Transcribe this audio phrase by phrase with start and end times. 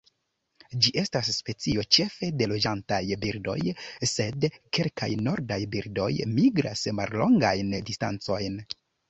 [0.85, 3.57] Ĝi estas specio ĉefe de loĝantaj birdoj,
[4.13, 6.09] sed kelkaj nordaj birdoj
[6.41, 8.59] migras mallongajn distancojn.